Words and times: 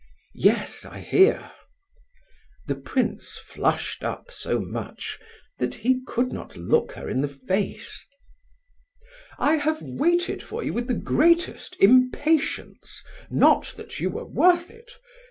"Yes, 0.33 0.83
I 0.83 0.97
hear." 0.99 1.51
The 2.65 2.73
prince 2.73 3.37
flushed 3.37 4.03
up 4.03 4.31
so 4.31 4.59
much 4.59 5.19
that 5.59 5.75
he 5.75 6.01
could 6.07 6.31
not 6.33 6.57
look 6.57 6.93
her 6.93 7.07
in 7.07 7.21
the 7.21 7.27
face. 7.27 8.03
"I 9.37 9.57
have 9.57 9.79
waited 9.83 10.41
for 10.41 10.63
you 10.63 10.73
with 10.73 10.87
the 10.87 10.95
greatest 10.95 11.75
impatience 11.79 13.03
(not 13.29 13.75
that 13.77 13.99
you 13.99 14.09
were 14.09 14.25
worth 14.25 14.71
it). 14.71 14.91